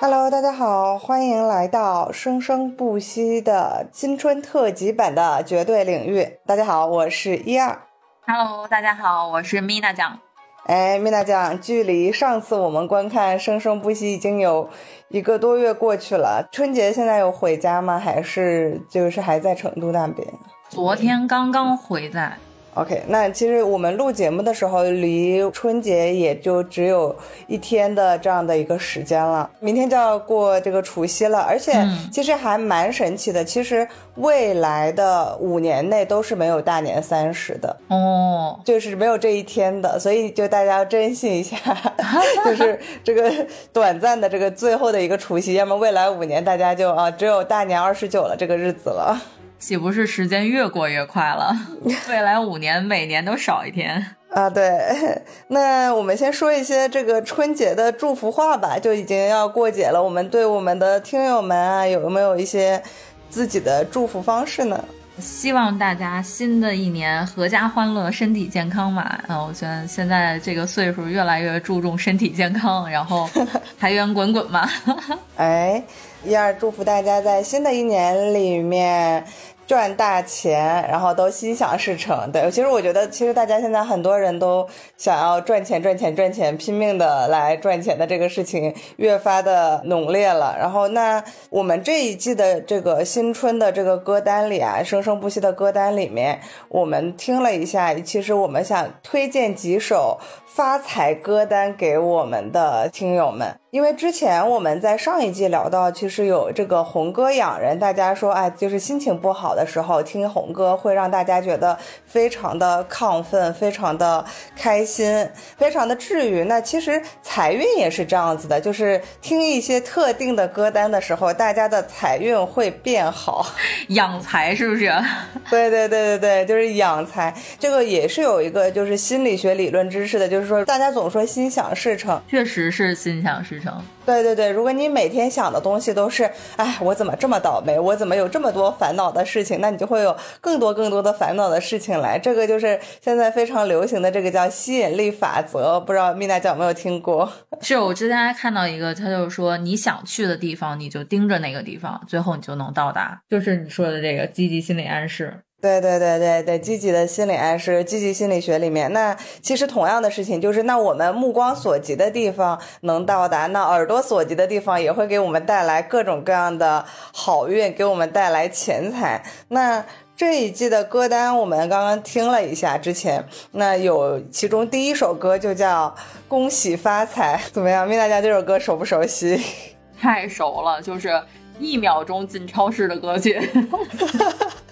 [0.00, 6.38] Hello，大家好，欢迎来到生生不息的新春特辑版的绝对领域。
[6.46, 7.76] 大家好，我是一二。
[8.24, 10.18] Hello，大家好，我是 Mina 酱。
[10.66, 14.68] 哎，Mina 酱，距离上次我们观看《生生不息》已经有
[15.08, 16.48] 一个多月过去了。
[16.52, 17.98] 春节现在有回家吗？
[17.98, 20.26] 还是就是还在成都那边？
[20.68, 22.38] 昨天刚刚回在。
[22.74, 27.14] OK，那其实我们录节目的时候，离春节也就只有
[27.48, 29.50] 一天的这样的一个时间了。
[29.58, 31.72] 明天就要过这个除夕了，而且
[32.12, 33.44] 其实还蛮神奇的。
[33.44, 41.56] 其实未来的五年内都是没有大年三十的哦，就是没有这一天的，所以就大家要珍惜一下，
[42.44, 43.32] 就是这个
[43.72, 49.20] 短暂的这个最后的一个除夕，要么未来五年大家就啊只有大年二十九了这个日子了。
[49.58, 51.54] 岂不是时间越过越快了？
[52.08, 54.48] 未来五年每年都少一天啊！
[54.48, 60.02] 对，那我们先说一些这个春节的祝福话吧，就已经要过节了。
[60.02, 62.82] 我们对我们的听友们啊，有没有一些
[63.28, 64.84] 自己的祝福方式呢？
[65.20, 69.18] 希望大家新的一年阖家欢乐，身体健康嘛。
[69.28, 73.28] 嗯，我觉得现在这个岁数越来越注重身体健康， 然后
[73.78, 74.68] 财源滚滚嘛。
[75.36, 75.82] 哎，
[76.24, 79.24] 一二祝福大家在新的一年里面。
[79.68, 82.32] 赚大钱，然后都心想事成。
[82.32, 84.66] 对，其实我觉得，其实大家现在很多人都
[84.96, 90.56] 想要赚钱、赚钱、赚钱，拼命的来赚钱的这个事情越发的浓烈了。
[90.58, 103.54] 然后，那我们这一季的这个新春的这个歌单里啊，生生不息的歌单里面，我们听了一下，其实我们想推荐几首发财歌单给我们的听友们。
[103.70, 114.24] 因为之前我们在上一季聊到，其实有这个红歌养人，大家说，哎，就是心情不好的时候听红歌，会让大家觉得非常的亢奋，非常的
[114.56, 116.44] 开心，非常的治愈。
[116.44, 123.44] 那其实财运也是这样子的，就是听一些特定的歌单的时候，大家的财运会变好，
[123.88, 124.90] 养财是不是？
[125.50, 127.34] 对对对对对，就是养财。
[127.58, 133.57] 这个也是有一个就是心理学理论知识的，就是说大家总说心想事成，确实是心想事。
[133.58, 133.82] 成。
[134.04, 142.18] 对对对，如果你每天想的东西都是，哎，我怎么这么倒霉，我怎么有这么多烦恼的事情，那你就会有更多更多的烦恼的事情来。
[142.18, 147.30] 这个就是现在非常流行的这个叫吸引力法则，不知道蜜娜姐有没有听过？
[147.60, 155.42] 是我之前还看到一个，他就是说你想去的地方，你就盯着那个地方，最后你就能到达，就是你说的这个积极心理暗示。
[155.60, 169.20] 对对对对对，积极的心理暗示，积极心理学里面，那其实同样的事情就是，那我们目光所及的地方能到达，那耳朵所及的地方也会给我们带来各种各样的好运，给我们带来钱财。
[169.48, 169.84] 那
[170.16, 175.88] 这一季的歌单我们刚刚听了一下，之前那有其中第一首歌就叫
[176.28, 177.88] 《恭喜发财》，怎么样？
[177.88, 179.42] 蜜大家这首歌熟不熟悉？
[180.00, 181.20] 太熟了，就是
[181.58, 183.36] 一秒钟进超市的歌曲。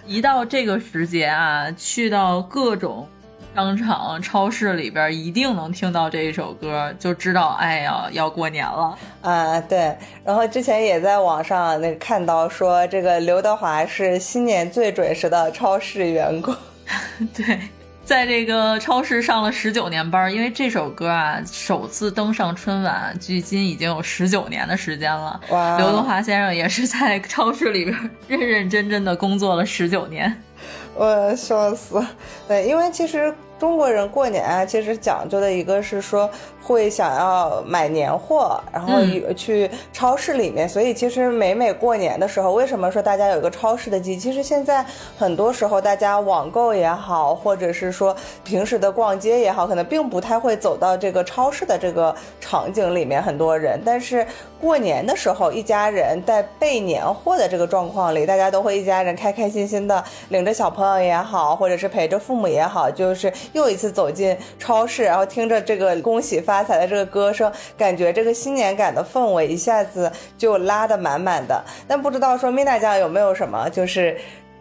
[0.07, 3.09] 一到这个时节啊，去到各种
[3.55, 9.61] 商场、超市里边，一定能听到这一首歌，就知道，哎呀，要过年了啊！
[9.63, 16.55] 对，然后之前也在网上那看到说，这个刘德华是新年最准时的超市员工，
[17.35, 17.59] 对。
[18.07, 25.41] 在这个超市上了十九年班，因为这首歌啊，首次登上春晚，距今已经有十九年的时间了。
[25.49, 25.77] 哇！
[25.77, 30.41] 刘德华先生也是在超市里边认认真真的工作了十九年，
[30.95, 32.01] 我笑死。
[32.47, 36.31] 对，因为其实中国人过年啊，其实讲究的一个是说。
[36.67, 38.93] 会想要买年货，然后
[39.37, 40.69] 去超市里面。
[40.69, 44.17] 所以其实每每过年的时候，为什么说大家有一个超市的记忆？
[44.17, 44.85] 其实现在
[45.17, 53.23] 很多时候，大家网购也好，或者是说平时的逛街也好，可能并不太会走到这个超市的这个场景里面。
[53.23, 54.27] 很多人，但是
[54.61, 66.56] 过年的时候，一家人在备年货的这个状况里，大家都会一家人开开心心的领着小朋友也好，或者是陪着父母也好，就是又一次走进超市，然后听着这个恭喜发。
[66.57, 71.63] 发财的这个歌声，感觉这个新年感的氛围一下子就拉得满满的。
[71.87, 74.17] 但不知道说米娜酱有没有什么就是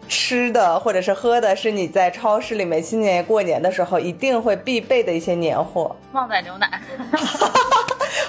[0.08, 5.94] 吃的或者是喝的，是你在超市里面新年过年的时候一定会必备的一些年货。
[6.12, 6.80] 旺仔牛奶。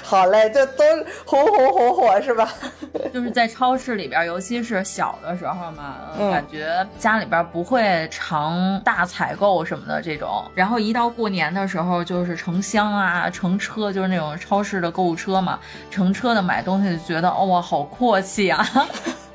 [0.02, 0.84] 好嘞，就都
[1.26, 2.50] 红红火火是吧？
[3.12, 5.96] 就是在超市里边，尤其是小的时候嘛，
[6.30, 10.42] 感觉家里边不会常大采购什么的这种。
[10.54, 15.58] 然后一到过年的时候，就是成箱啊、成车，就是那种超市的购物车嘛，
[15.90, 18.66] 成车的买东西，就觉得哇，好阔气啊，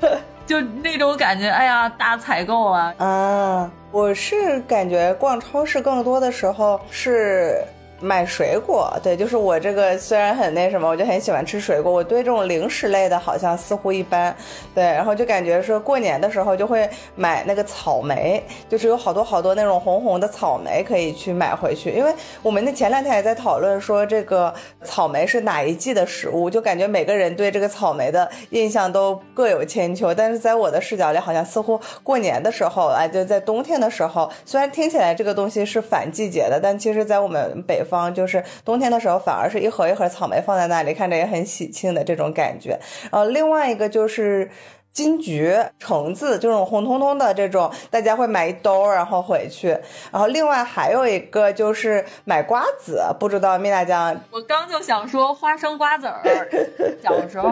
[0.46, 1.48] 就那种感觉。
[1.48, 2.94] 哎呀，大采购啊！
[2.98, 7.64] 啊，我是感觉逛超市更多的时候是。
[8.04, 11.90] 买水果，对，就是我这个虽然很那什么，我就很喜欢吃水果。
[11.90, 14.36] 我对这种零食类的好像似乎一般，
[14.74, 16.86] 对，然后就感觉说过年的时候就会
[17.16, 21.90] 买那个草莓，就是有好多好多那种红红的草莓可以去买回去。
[21.92, 22.12] 因为
[22.42, 24.52] 我们那前两天也在讨论说这个
[24.82, 30.12] 草莓是哪一季的食物，就感觉每个人对这个草莓的印象都各有千秋。
[30.12, 37.84] 但是在我的视角里，好像似乎过年的时候，哎，就在冬天的时候，虽然听起来这个东西是反季节的，但其实在我们北。
[37.84, 42.78] 方就是冬天的时候，反而是一盒一盒草莓放在那里，看着也很喜庆的这种感觉。
[43.10, 44.50] 呃，另外一个就是
[44.94, 49.68] 金桔、橙子，这种红彤彤的这种，大家会买一兜然后回去。
[50.12, 56.48] 然后另外还有一个就是买瓜子，不知道蜜大酱，我刚就想说花生瓜子儿，
[57.02, 57.50] 小时候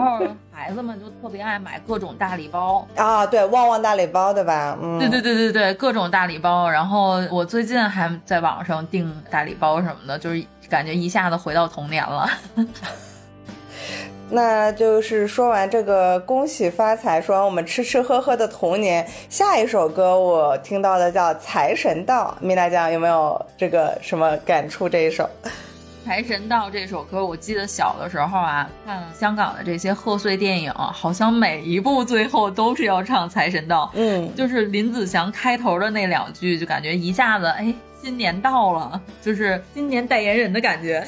[0.53, 4.77] 孩子们就特别爱买各种大礼包啊，对，旺旺大礼包，对吧？
[4.81, 6.69] 嗯，对对对对对，各种大礼包。
[6.69, 12.29] 然后我最近还在网上订大礼包什么的，就是感觉一下子回到童年了。
[14.29, 24.89] 那就是说完这个恭喜发财，说完我们吃吃喝喝的童年，下一首歌我听到的叫《财神到》，米大酱有没有这个什么感触？
[24.89, 25.29] 这一首
[26.03, 37.71] 《财神到》这首歌，我记得小的时候啊，看香港的这些贺岁电影，好像每一部最后都是要唱《财神到》，嗯，就是林子祥开头的那两句，就感觉一下子哎，
[38.01, 41.05] 新年到了，就是新年代言人的感觉。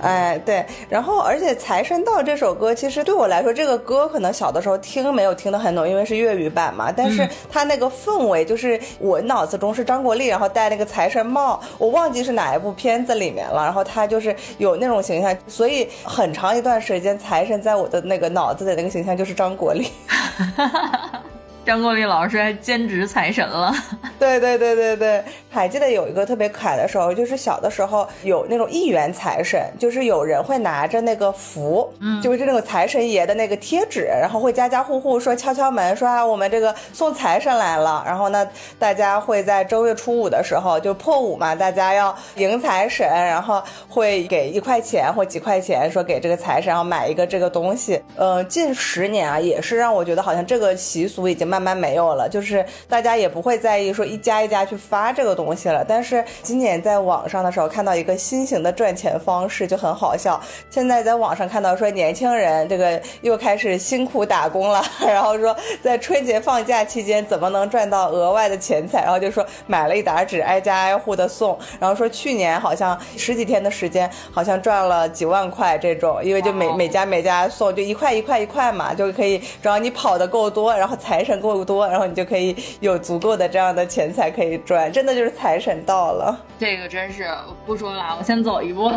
[0.00, 6.92] 哎，对，然后而且《财神到》这首歌，其实对我来说，这个歌可能小的时候听没有听得很懂，因为是粤语版嘛。
[6.92, 13.62] 但是它那个氛围，就是我脑子中是张国立，然后戴那个财神帽，我忘记是哪一部片子里面了。
[13.62, 19.88] 然后他就是有那种形象，所以很长一段时间，财神在我的那个脑子的那个形象就是张国立。
[20.06, 21.23] 哈哈哈哈
[21.64, 23.72] 张国立老师还兼职财神了，
[24.18, 38.46] 对对对对对，还记得有一个特别可爱的时候，就是小的时候有那种一元财神，就是有人会拿着那个符，嗯，就是那种财神爷的那个贴纸，然后会家家户户说敲敲门，说啊我们这个送财神来了，然后呢
[38.78, 47.98] 大家会在正月初五的时候就破五嘛，大家要迎财神，然后会给一块钱或几块钱，说给这个财神，然后买一个这个东西。
[48.16, 51.53] 呃，近十年啊，也是让我觉得好像这个习俗已经。
[51.54, 55.84] 慢慢没有了，就是大家也不会在意说一家一家去发这个东西了。
[55.86, 60.40] 但是今年在网上的时候看到一个新型的赚钱方式，就很好笑。
[60.68, 81.34] 现在在网上看到说年轻人这个又开始辛苦打工了， 然后说在春节放假期间怎么能赚到额外的钱财，然后就说买了一沓纸挨家挨户的送，然后说去年好像十几天的时间好像赚了几万块这种，因为就每每家每家送就一块一块一块嘛，就可以只要你跑的够多，然后财神。
[81.48, 86.44] 够多，然后你就可以有足够的这样的钱财可以赚，真的就是财神到了。
[86.58, 87.28] 这个真是
[87.66, 88.90] 不说了，我先走一步。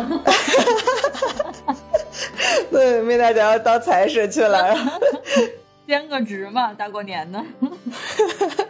[2.70, 4.74] 对，没大家要当财神去了，
[5.86, 7.44] 兼个职嘛，大过年的。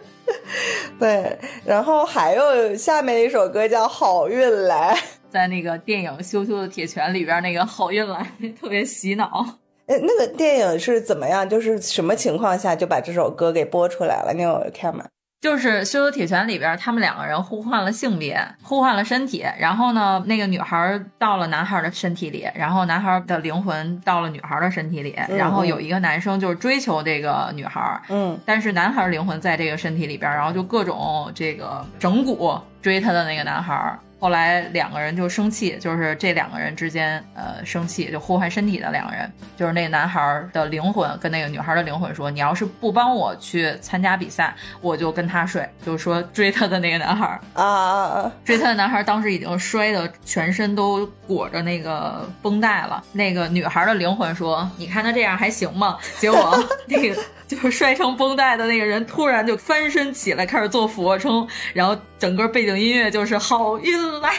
[0.99, 4.95] 对，然后还有下面一首歌叫《好运来》，
[5.31, 8.27] 在那个电影《羞羞的铁拳》里边，那个“好运来”
[8.61, 9.47] 特别洗脑。
[9.89, 11.49] 哎，那个电影是怎么样？
[11.49, 14.33] 就是什么情况下就把这首歌给播出来了？
[14.35, 15.05] 你有看吗？
[15.41, 19.47] 就是《羞羞铁拳》里边，他们两个人互换了性别，互换了身体。
[19.59, 25.17] 然后呢，那个女孩到了男孩的身体里，然后男孩的灵魂到了女孩的身体里。
[25.29, 33.97] 然后有一个男生就是追求这个女孩，嗯，但是男孩灵魂在这个身体里边，然后就各种这个整蛊追他的那个男孩。
[34.19, 48.31] 后来两个人就生气，就是这两个人之间，呃，生气就互换身体的两个人，就是那个男孩的灵魂跟那个女孩的灵魂说：“你要是不帮我去参加比赛，我就跟他睡。”就是说追他的那个男孩啊！
[48.45, 53.03] 追他的男孩当时已经摔得全身都裹着那个绷带了。
[53.13, 57.19] 那个女孩的灵魂说：“你看他这样还行吗？”结果那个。
[57.49, 64.33] 就是摔成绷带的那个人突然就翻身起来，开始做俯卧撑，然后整个背景音乐就是好运来，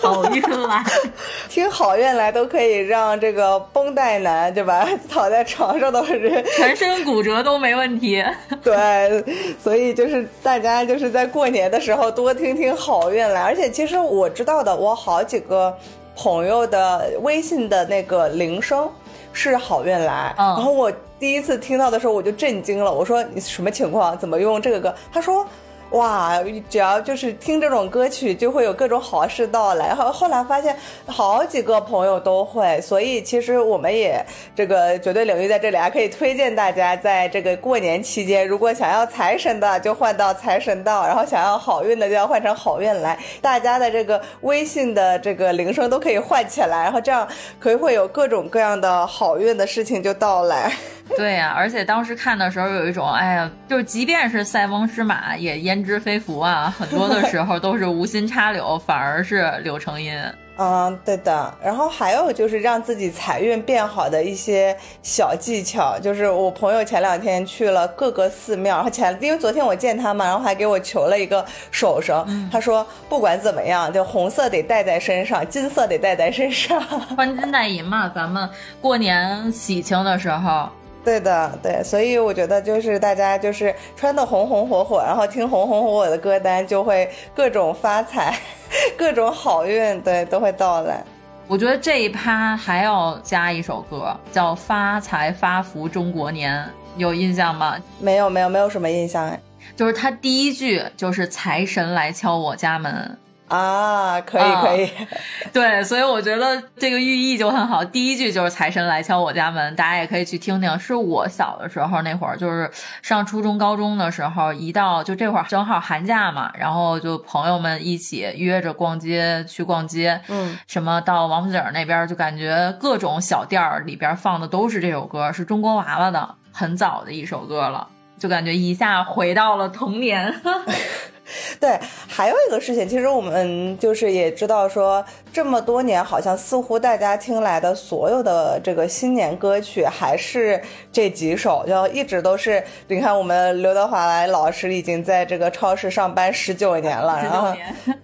[0.00, 0.84] 好运来，
[1.50, 4.88] 听好运来都可以让这个绷带男对吧？
[5.10, 8.24] 躺在床上都是全身骨折都没问题。
[8.62, 9.24] 对，
[9.60, 15.76] 所以就是大家就是在过年的时候多听听好运来，而且其实我知道的，我好几个
[16.16, 18.88] 朋友的微信的那个铃声。
[19.34, 24.16] 是好运来，嗯然后我第一次听到的时候我就震惊了，我说你什么情况？
[24.18, 24.94] 怎么用这个歌？
[25.10, 25.46] 他说
[25.92, 26.38] 哇，
[26.70, 29.94] 只要就是听这种歌曲，就会有各种好事到来。
[29.94, 30.74] 后后来发现
[31.06, 34.24] 好几个朋友都会，所以其实我们也
[34.56, 43.18] 这个绝对领域在这里还可以推荐大家，在这个过年期间，如果想要财神的就换到财神到，然后想要好运的就要换成好运来。
[43.42, 47.28] 大家的这个微信的这个铃声都可以换起来，然后这样
[47.60, 50.72] 可以会有各种各样的好运的事情就到来。
[51.16, 60.14] 对呀，而且当时看的时候有一种，哎呀，就即便是塞翁失马也焉知非福啊，很多的时候都是无心插柳，反而是柳成荫。
[60.58, 61.52] 嗯，对的。
[61.64, 76.80] 然后还有就是让自己财运变好的一些小技巧，就是我朋友前两天去了各个寺庙，然后前因为昨天我见他嘛，然后还给我求了一个手绳，他说不管怎么样，就红色得戴在身上，金色得戴在身上，
[77.16, 78.48] 穿金戴银嘛，咱们
[78.80, 80.68] 过年喜庆的时候。
[81.04, 88.38] 对的，对，所以我觉得就是大家就是穿的红红火火，然后听红红火火的歌单，就会各种发财，
[88.96, 91.02] 各种好运，对，都会到来。
[91.48, 96.56] 我觉得这一趴还要加一首歌，叫《发财发福中国年》，
[96.96, 97.76] 有印象吗？
[97.98, 99.38] 没有，没有，没有什么印象哎。
[99.74, 103.18] 就是他第一句就是“财神来敲我家门”。
[103.52, 104.90] 啊，可以可以，
[105.52, 107.84] 对，所以我觉得这个寓意就很好。
[107.84, 110.78] 第一句就是财神来敲我家门，大家也可以去听听。
[110.78, 112.70] 是我小的时候那会儿，就是
[113.02, 127.86] 上初中高中的时候，一到就这会儿正好寒假嘛，然后就朋友们一起约着逛街去逛街，嗯，什么到王府井那边，就感觉各种小店儿里边放的都是这首歌，是中国娃娃的很早的一首歌了，
[128.18, 130.34] 就感觉一下回到了童年。
[131.60, 140.60] 对，还有一个事情，其实我们就是也知道说，这么多年好像似乎大家听来的所有的这个新年歌曲还是
[140.92, 142.62] 这几首，就一直都是。
[142.88, 147.54] 你看，我们刘德华来老师已经在这个超市上班十九年了，然后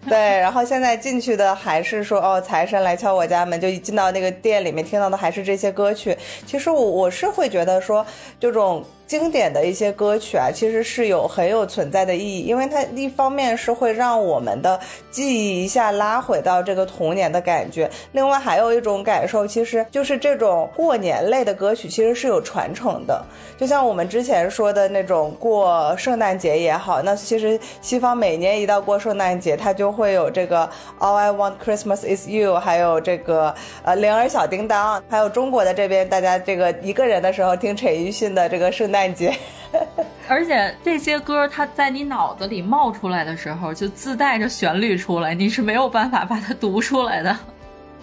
[0.09, 6.17] 对，然后现在进去的还是说哦，财神来敲我家门，就一进到那个店里面听到的还是这些歌曲。
[6.47, 8.05] 其实我我是会觉得说
[8.41, 8.85] 这种。
[9.09, 14.79] 经典的一些歌曲啊，其实是有很有存在的意义，因为它一方面是会让我们的
[15.11, 23.25] 记忆一下拉回到这个童年的感觉，另外还有一种感受，其实就是这种过年类的歌曲其实是有传承的，
[23.57, 30.69] 就像我们之前说的那种过圣诞节也好，那其实西方每年一到过圣诞节，它就会有这个
[31.01, 38.98] All I Want Christmas Is You，还有这个呃铃儿小叮当，还有中国的这边大家这个一个人的时候听陈奕迅的这个圣诞。
[38.99, 39.33] 感觉，
[40.27, 47.37] 而且这些歌它在你脑子里冒出来的时候，就自带着旋律出来，你是没有办法把它读出来的。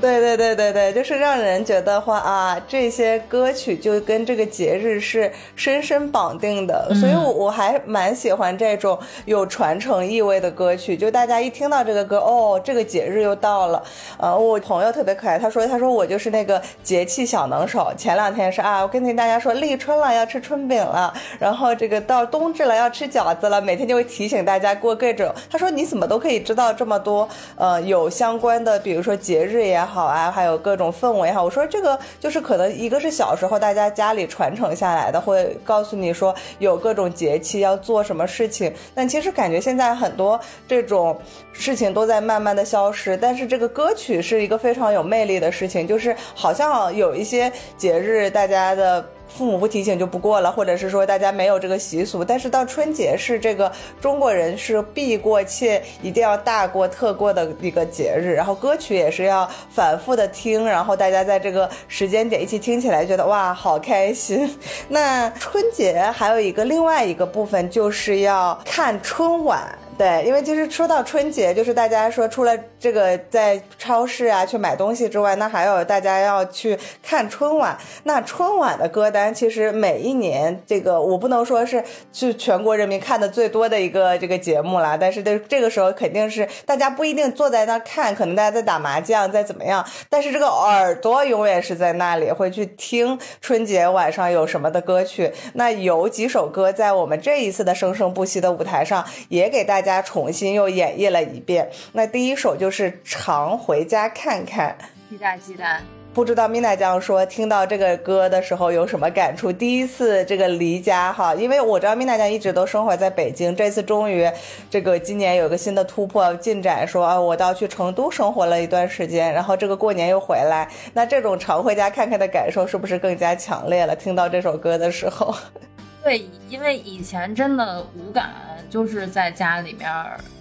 [0.01, 10.97] 对对对对对，就是让人觉得话啊，这些歌曲就跟这个节日是深深绑定的，所以我我还蛮喜欢这种有传承意味的歌曲。
[10.97, 13.81] 就大家一听到这个歌，哦，这个节日又到了。
[14.17, 17.91] 呃，我朋友特别可爱，他说他说我就是那个节气小能手。
[17.97, 25.33] 前两天是啊，我跟大家说立春了要吃春饼了，然后这个到冬至了要吃饺子了，每天就会提醒大家过各种。
[25.49, 29.84] 他说你怎么都可以知道这么多呃有相关的，比如说节日呀。
[29.85, 31.41] 好啊，还有各种氛围哈。
[31.41, 38.73] 我说这个就是可能一个是小时候大家家里传承下来的，会告诉你说有各种节气要做什么事情。
[38.93, 41.17] 但其实感觉现在很多这种
[41.53, 43.15] 事情都在慢慢的消失。
[43.15, 49.05] 但是这个歌曲是一个非常有魅力的事情，就是好像有一些节日大家的。
[49.27, 64.49] 父母不提醒就不过了，或者是说大家没有这个习俗，但是到春节是这个中国人是必过且一定要大过特过的一个节日，然后歌曲也是要反复的听，然后大家在这个时间点一起听起来，觉得哇好开心。
[64.87, 69.63] 那春节还有一个另外一个部分就是要看春晚。
[69.97, 77.75] 对，因为其实说到春节，就是大家说除了这个在超市啊去买东西之外，那还有大家要去看春晚。
[78.03, 95.31] 那春晚的歌单其实每一年这个我不能说是是全国人民看的最多的一个这个节目啦，但是这这个时候肯定是大家不一定坐在那看，可能大家在打麻将，在怎么样，但是这个耳朵永远是在那里，会去听春节晚上有什么的歌曲。
[95.53, 99.81] 那有几首歌在我们这一次的生生不息的舞台上也给大。
[99.85, 101.69] 家重新又演绎了一遍。
[101.91, 104.75] 那第一首就是《常回家看看》，
[105.09, 105.81] 期待期待。
[106.13, 109.51] 不知道米娜酱说听到这个歌的时候有什么感触？
[109.51, 114.25] 第一次这个离家哈，因为我知道米娜酱一直都生活在北京，这次终于
[114.69, 123.93] 这个今年有个新的突破进展，说啊我到去成都生活了一段时间，然后这个过年又回来，那这种常回家看看的感受是不是更加强烈了？
[123.93, 125.35] 听到这首歌的时候。
[126.01, 128.31] 对，因为以前真的无感，
[128.69, 129.91] 就是在家里面，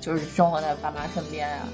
[0.00, 1.66] 就是生活在爸妈身边啊。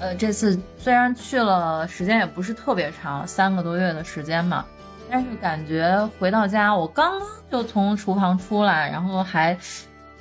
[0.00, 4.64] 呃，这次虽然去了时间也不是特别长，三个多月的时间嘛，
[5.10, 9.56] 但是感觉回到家，我刚刚就从厨房出来，然后还。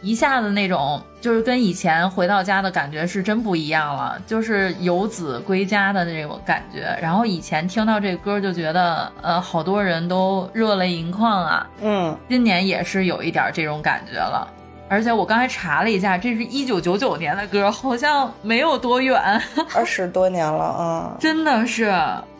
[0.01, 6.95] 一下子那种就是跟以前回到家的感觉是真不一样了，就是游子归家的那种感觉。
[7.01, 11.67] 然后以前听到这歌就觉得，呃，好多人都热泪盈眶啊。
[11.81, 14.47] 嗯，今年也是有一点这种感觉了。
[14.87, 19.19] 而且我刚才查了一下，这是一九九九年的歌，好像没有多远，
[19.73, 21.93] 二十多年了，嗯，真的是。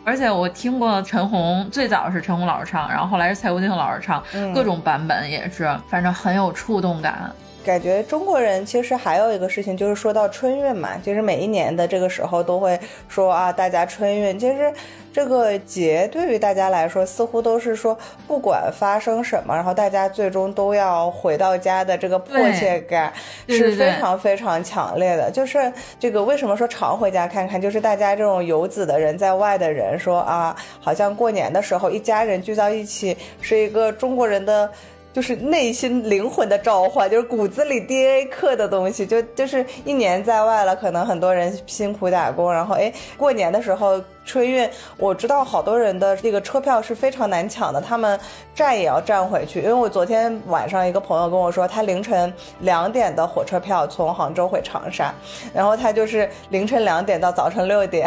[0.04, 4.22] 而且我听过陈红，最早是陈红老师唱，然后后来是蔡国庆老师唱，
[4.54, 7.28] 各种版本也是，反正很有触动感。
[7.66, 14.38] 感觉中国人其实还有一个事情，就是说到春运嘛，其实每一年的这个时候都会说啊，大家春运。
[14.38, 14.72] 其实
[15.12, 23.12] 这个节对于大家来说，似乎都是说不管发生什么，然后大家最终都要回到家的这个迫切感
[23.48, 25.28] 是非常非常强烈的。
[25.32, 34.70] 就是这个为什么说常回家看看，就是大家这种游子的人在外的人说啊，好像过年的时候一家人聚到一起，是一个中国人的。
[35.16, 44.68] 就是内心灵魂的召唤，就是骨子里 DNA 刻的东西，就就是一年在外了，可能很多人辛苦打工，然后哎，过年的时候春运，
[44.98, 48.20] 我知道好多人的这个车票是非常难抢的，他们
[48.54, 52.30] 站也要站回去，因为我昨天晚上一个朋友跟我说，他凌晨
[52.60, 55.14] 两点的火车票从杭州回长沙，
[55.54, 58.06] 然后他就是凌晨两点到早晨六点。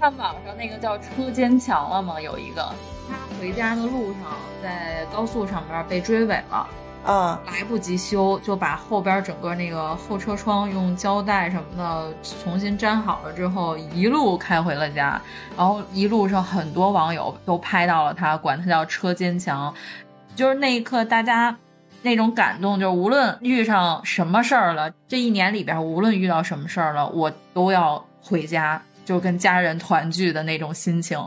[0.00, 2.18] 看网上那个叫车间墙了吗？
[2.18, 2.66] 有一个。
[3.08, 4.22] 他回家的路上，
[4.62, 6.68] 在高速上边被追尾了，
[7.04, 15.20] 啊，来不及修，就把后边整个那个后车窗用胶带什么的重新粘好了之后，一路开回了家。
[15.56, 19.72] 然后一路上很多网友都拍到了他，管他叫车坚强。
[20.36, 21.56] 就是那一刻，大家
[22.02, 31.18] 那种感动，就是无论遇上什么事儿了，这一年里边无论遇到什么事儿了，我都要回家，就跟家人团聚的那种心情。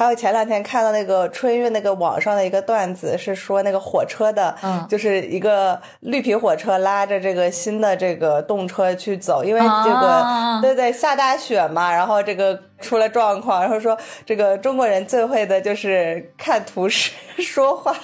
[0.00, 17.94] 还有前两天看到那个春运那个网上的一个段子，是说那个火车的，嗯，就是一个绿皮火车拉着这个新的这个动车去走，因为这个对对下大雪嘛，然后这个出了状况，然后说这个中国人最会的就是看图示 说话，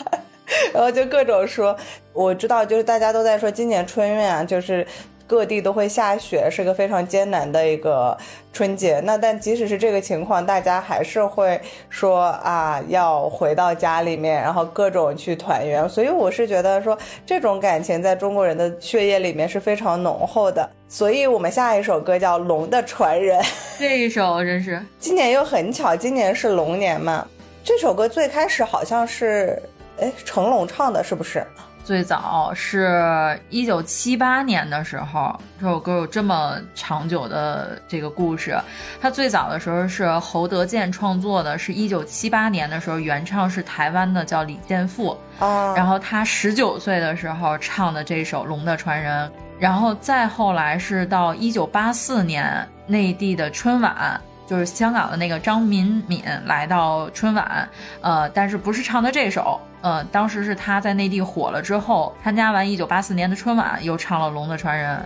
[0.75, 1.75] 然后就各种说，
[2.13, 4.87] 我知道就是大家都在说今年春运啊，就是。
[5.27, 8.17] 各地都会下雪，是个非常艰难的一个
[8.53, 9.01] 春节。
[9.01, 11.61] 那但即使是这个情况，大家还是会
[11.91, 15.89] 说啊，要回到家里面，然后各种去团圆。
[15.89, 20.69] 所以我是觉得说，这种感情在中国人的血液里面是非常浓厚的。
[20.89, 23.43] 所以我们下一首歌叫《龙的传人》，
[23.79, 27.27] 这一首真是今年又很巧，今年是龙年嘛。
[27.65, 29.61] 这首歌最开始好像是
[29.99, 31.45] 哎成龙唱的，是不是？
[31.87, 38.59] 最早是一九七八年的时候，这首歌有这么长久的这个故事。
[39.01, 45.17] 它最早的时候是侯德健创作的，是一九七八年的时候，原唱是台湾的叫李健富。
[45.39, 54.21] 啊，然后他十九岁的时候唱的这首《龙的传人》，然后再后来是到一九八四年内地的春晚。
[54.49, 57.69] 就是香港的那个张敏敏来到春晚，
[58.01, 64.97] 呃，但是不是唱的这首，呃，当时是他在内地火了之后，参加完一九八四年的春晚，又唱了《龙的传人》，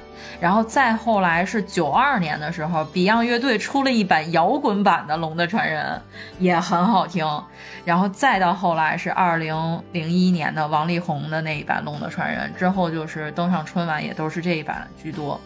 [0.41, 5.85] 然后再后来是九二年的时候，Beyond 乐队出了一版摇滚版的《龙的传人》，
[6.39, 7.27] 也很好听，
[7.85, 15.39] 然后再到后来是二零零一年的王力宏的那一版《龙的传人》，之后就是登上春晚也都是这一版居多。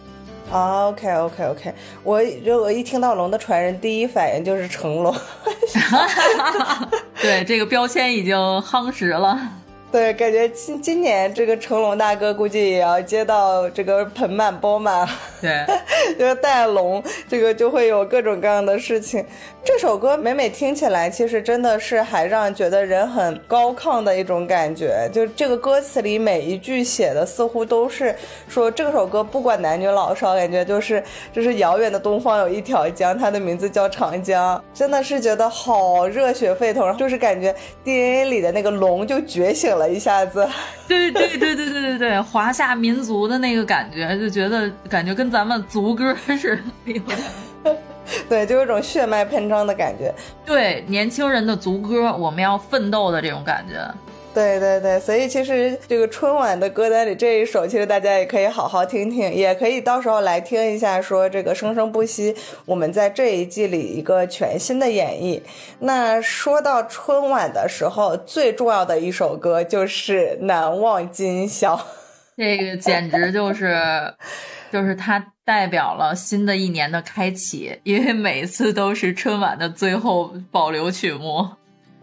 [0.53, 5.13] OK OK OK，我如果一听到龙的传人，第一反应就是成龙。
[7.25, 9.64] 对，这个标签已经夯实了。
[9.95, 15.09] 对，感觉今今年这个成龙大哥估计也要接到这个盆满钵满。
[15.41, 15.65] 对，
[16.19, 19.25] 就是带龙，这个就会有各种各样的事情。
[19.63, 25.09] 这首歌每每听起来，其实真的是还让觉得人很高亢的一种感觉。
[25.13, 28.13] 就这个歌词里每一句写的，似乎都是
[28.49, 31.01] 说这首歌不管男女老少，感觉就是
[31.33, 34.61] 就是遥远的东方有一条江，它的名字叫长江。
[34.75, 37.55] 真的是觉得好热血沸腾，就是感觉
[37.85, 40.49] DNA 里的那个龙就觉醒了一下子。
[40.89, 46.95] 对对对对对对对，华夏民族的那个感觉，就觉得感觉跟咱们族歌似的。
[48.29, 50.15] 对，就有种血脉喷张的感觉。
[50.45, 53.83] 对，年轻人的族歌，我们要奋斗的这种感觉。
[54.35, 65.41] 对对对，所以其实这个春晚的歌单里这一首，其实大家也可以好好听听，也可以到时候来听一下，说这个生生不息，我们在这一季里一个全新的演绎。
[65.79, 71.77] 那说到春晚的时候，最重要的一首歌就是《难忘今宵》，
[72.37, 73.77] 这个简直就是，
[74.73, 81.47] 就是它代表了新的一年的开启，因为每次都是春晚的最后保留曲目。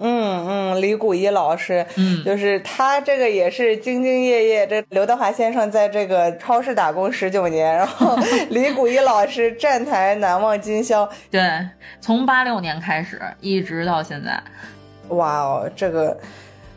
[0.02, 4.66] 嗯嗯，李谷一老师，嗯，就是他这个也是兢兢业业。
[4.66, 8.18] 这刘德华先生在这个超市打工十九年，然后
[8.50, 11.08] 李谷一老师站台难忘今宵。
[11.30, 11.42] 对，
[12.00, 14.42] 从八六年开始一直到现在。
[15.10, 16.18] 哇哦，这个，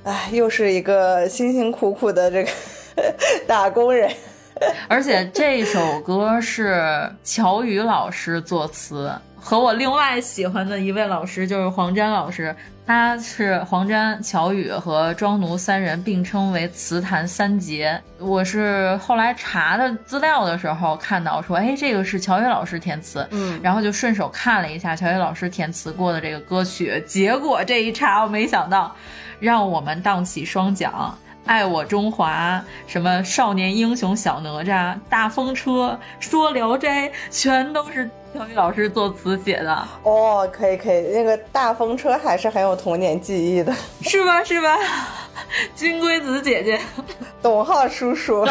[0.05, 2.51] 哎，又是一个辛辛苦苦的这个
[3.47, 4.11] 打工人。
[4.87, 9.11] 而且这首歌是乔羽老师作词，
[9.45, 12.57] 和我另外喜欢的一位老师就是黄沾老师。
[12.87, 18.01] 他是黄沾、乔羽和庄奴三人并称为词坛三杰。
[18.19, 28.95] 我是后来查的资料的时候看到说，哎，这个是乔羽老师填词，嗯，然后就顺手看了一下乔羽老师填词过的这个歌曲，结果这一查，我没想到，
[29.41, 30.91] 让我们荡起双桨，
[31.47, 38.11] 爱我中华，什么少年英雄小哪吒，大风车，说聊斋，全都是。
[38.35, 44.77] 小雨老师作词写的哦，可以可以，那个大风车还是很有童年记忆的，是吧是吧？
[45.77, 46.81] 金龟子姐姐，
[47.41, 48.45] 董浩叔叔，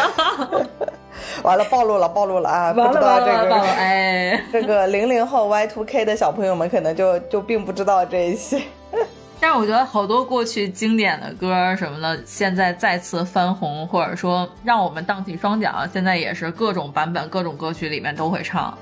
[1.44, 2.72] 完了暴露了暴露了啊！
[2.72, 8.62] 不知道这个哎，这个零零后 Y two K 的小朋友们可能就就并不知道这一些，
[9.38, 18.72] 但是我觉得好多过去经典的歌什么的，现在再次翻红，或者说让我们荡起双桨，现在也是各种版本、各种歌曲里面都会唱。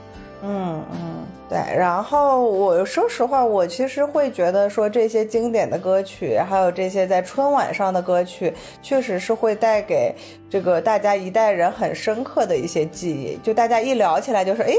[0.43, 1.59] 嗯嗯，对。
[1.77, 8.53] 然后我说实话，我其实会觉得说这些经典的歌曲，还有这些在春晚上的歌曲，
[8.83, 10.15] 确实是会带给
[10.51, 13.39] 这个大家一代人很深刻的一些记忆。
[13.43, 14.75] 就大家一聊起来，就说，哎，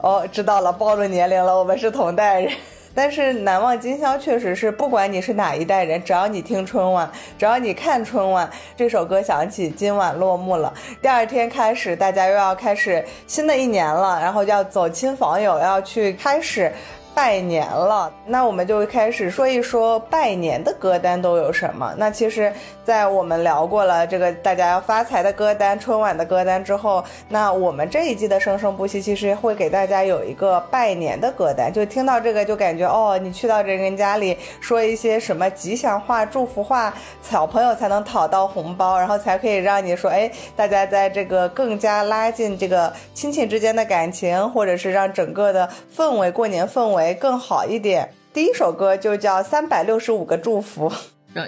[0.00, 2.52] 哦，知道了，暴露年龄了，我们是同代人。
[2.98, 7.08] 但是难忘今宵确实是，不管你是哪一代人，只要你听春晚，
[7.38, 10.74] 只要你看春晚，这首歌响起，今晚落幕了。
[11.00, 16.72] 第二天开始，大家又要开始新的一年了，然后要走亲访友，要去开始。
[17.18, 21.92] 拜年了，那我们就开始说一说拜年的歌单都有什么。
[21.96, 22.52] 那其实，
[22.84, 31.72] 在我们聊过了这个大家要发财的歌单、春晚的歌单之后，那我们这一季的生生不息其实会给大家有一个拜年的歌单。
[31.72, 47.07] 就听到这个就感觉哦，你去到这人家里说一些什么吉祥话、祝福话，小朋友才能讨到红包，然后才可以让你说，哎，大家在这个更加拉近这个亲戚之间的感情，或者是让整个的氛围过年氛围。
[47.14, 48.08] 更好一点。
[48.32, 50.90] 第一首歌就叫《三百六十五个祝福》，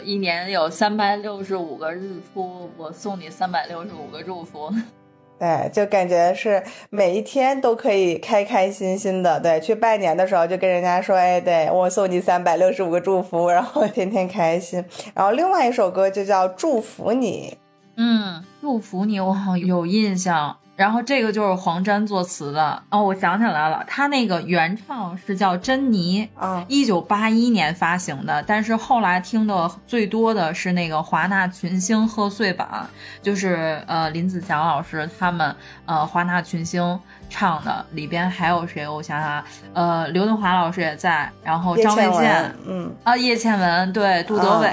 [0.02, 4.72] 一年有三百六十五个日出，我送你三百六十五个祝福。
[5.38, 9.40] 对，就感觉是每一天都可以开开心心的。
[9.40, 17.56] 对，去拜年的时候就跟人家说：“哎，对我送你三百六十五个祝福，然后天天开心。”然后另外一首歌就叫《祝福你》。
[17.96, 20.56] 嗯，祝福你，我好有印象。
[20.80, 32.88] 然后这个就是黄沾作词的哦，我想起来了，他那个原唱是叫珍妮啊，一九八一年发行的，但是后来听的最多的是那个华纳群星贺岁版，
[33.20, 36.98] 就是呃林子祥老师他们呃华纳群星。
[37.30, 38.86] 唱的里边还有谁？
[38.86, 44.68] 我想想，呃，刘德华老师也在，然后张卫健，嗯啊，叶倩文，对，杜德伟，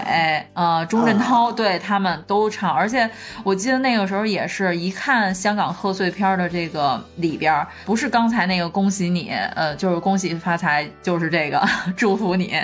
[0.53, 2.73] 呃，钟镇涛，对他们都唱。
[2.73, 3.09] 而且
[3.43, 11.63] 我记得那个时候也是一看香港贺岁片的这个里边，不是刚才那个恭喜你，呃，就是恭喜发财，就是这个
[11.95, 12.59] 祝福你。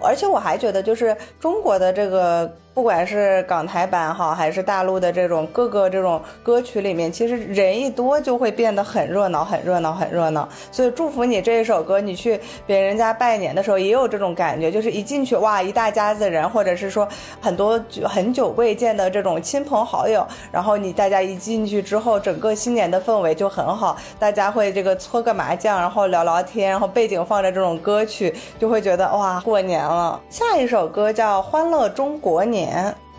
[0.00, 2.50] 而且我还觉得，就是中国的这个。
[2.74, 10.48] 不管是港台版哈，还是大陆的这种各个这种歌曲里面，其实人一多就会变得很热闹，很热闹，很热闹。
[10.72, 17.06] 所以祝福你这一首歌，你去别人家拜年的时候也有这种感觉，就是一进去哇，一大家子人，或者是说
[17.40, 30.20] 很多很久未见的这种亲朋好友，然后你大家一进去之后，整个新年的氛围就很好，大家会这个搓个麻将，然后聊聊天，然后背景放着这种歌曲，就会觉得哇，过年了。
[30.28, 32.62] 下一首歌叫《欢乐中国年》。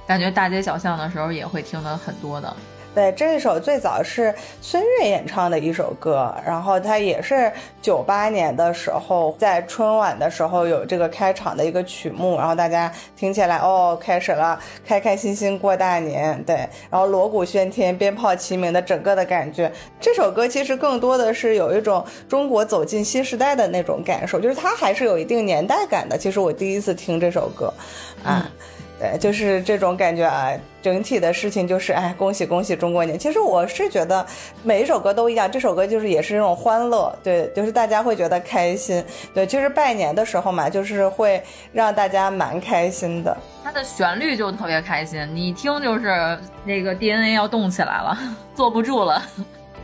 [0.08, 2.56] 感觉大街小巷的时候也会听的很多的。
[2.94, 16.56] 对，这一首最早是孙悦演唱的一首歌，然后他也是九八年的时候在春晚的时候有这个开场的一个曲目，然后大家听起来哦，开始了，开开心心过大年，对，
[16.90, 19.70] 然后锣鼓喧天，鞭炮齐鸣的整个的感觉。
[20.00, 26.18] 这首歌其实更多的是有一种中国走进新时代的那种感受，就是它还是有一定年代感的。
[26.18, 27.74] 其实我第一次听这首歌，
[28.24, 28.50] 啊。
[29.00, 30.52] 对，就是这种感觉啊。
[30.82, 33.18] 整体的事情就是，哎，恭喜恭喜中国年。
[33.18, 34.24] 其实我是觉得
[34.62, 39.04] 每一首歌都一样，这首歌就是也是那种欢乐，对，就是大家会觉得开心。
[39.34, 41.42] 对，其实拜年的时候嘛，就是会
[41.74, 43.36] 让大家蛮开心的。
[43.64, 48.16] 它的旋律就特别开心，你一听就是那个 DNA 要动起来了，
[48.54, 49.20] 坐不住了。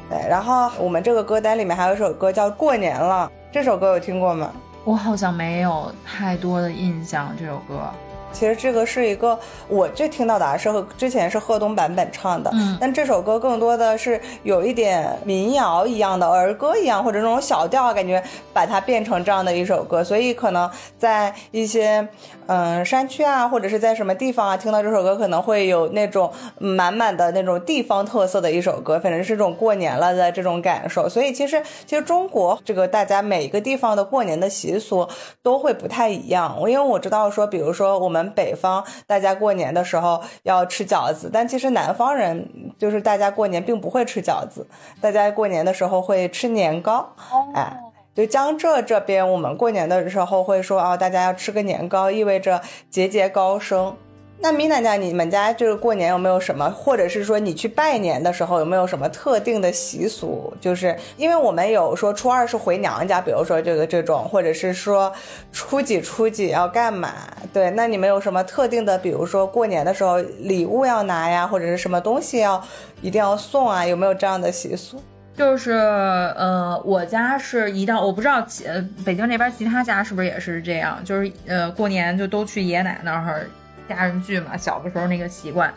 [0.08, 4.52] 对，然后我们这个歌单里面还有一首歌叫《过年了》，这首歌有听过吗？
[4.84, 7.90] 我好像没有太多的印象，这首歌。
[8.32, 18.22] 其实这个是一个，我这听到的啊，是和之前是贺东版本唱的，嗯，但这首歌更多的是有一点民谣一样的儿歌一样，或者那种小调，感觉
[18.54, 22.08] 把它变成这样的一首歌，所以可能在一些
[22.54, 31.08] 嗯山区啊，或者是在什么地方啊，听到这首歌可能会有那种满满的那种地方特色的一首歌，反正是这种过年了的这种感受。
[31.08, 35.08] 所以其实其实中国这个大家每一个地方的过年的习俗
[35.42, 38.22] 都会不太一样，我因为我知道说，比如说我们。
[38.34, 44.66] 北方大家过年的时候要吃饺子，但其实南方人就是大家过年并不会吃饺子，
[45.02, 47.08] 大家过年的时候会吃年糕。
[47.54, 47.76] 哎，
[48.14, 53.96] 就江浙这边，我们过年的时候会说啊，大家要吃个年糕，意味着节节高升。
[54.44, 60.52] 那米娜家，你们家就是过年有没有什么，或者是说你去拜年的时候有没有什么特定的习俗？
[60.60, 65.14] 就是因为我们有说初二是回娘家，比如说这个这种，或者是说
[65.54, 67.14] 初几初几要干嘛？
[67.54, 72.62] 对，那你们有什么特定的，比如说过年的时候礼物要拿呀，或者是什么东西要
[73.02, 73.86] 一定要送啊？
[73.86, 75.00] 有没有这样的习俗？
[75.42, 78.64] 就是呃，我家是一到我不知道其
[79.04, 81.04] 北京那边其他家是不是也是这样？
[81.04, 83.48] 就是呃，过年就都去爷爷奶奶那儿。
[83.90, 85.74] 家人聚嘛，小的时候那个习惯，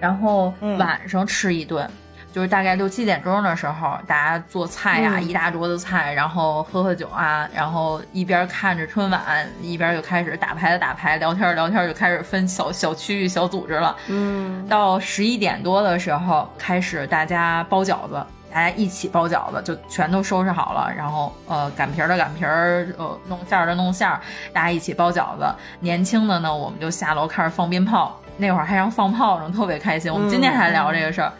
[0.00, 1.86] 然后晚上吃一顿，
[2.32, 13.94] 就是大概六七点钟的时候，大家做菜呀，一大桌子菜，然后喝喝酒啊，然后一边看着春晚，一边就开始打牌的打牌，聊天聊天，就开始分小小区域小组织了。
[14.08, 18.24] 嗯，到十一点多的时候，开始大家包饺子。
[18.52, 24.20] 大家一起包饺子，就全都收拾好了，然后呃擀皮儿的擀皮儿，呃弄馅儿的弄馅儿，
[24.52, 25.52] 大家一起包饺子。
[25.80, 30.12] 年轻的呢，我们就下楼开始放鞭炮，那会儿还让放炮仗，特别开心。
[30.12, 31.32] 我们今天还聊这个事儿。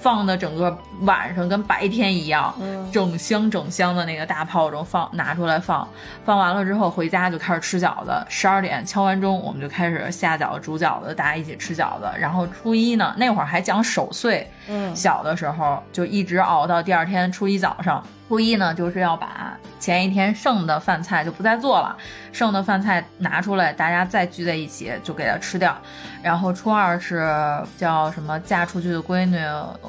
[0.00, 2.54] 放的整个晚上跟白天一样，
[2.92, 5.86] 整箱整箱的那个大炮中放拿出来放，
[6.24, 8.12] 放完了之后回家就开始吃饺子。
[8.28, 12.08] 十二点敲完钟，我们就开始下饺子、煮饺子，大家一起吃饺子。
[12.18, 18.02] 然后初一呢，那会儿还讲守岁，嗯，小的时候就一直熬到第二天初一早上。
[18.28, 21.96] 初一呢，就是要把前一天剩的饭菜就不再做了，
[22.30, 25.74] 剩的饭菜拿出来，大家再聚在一起就给它吃掉。
[26.22, 27.34] 然后初二是
[27.78, 29.38] 叫什么嫁出去的闺女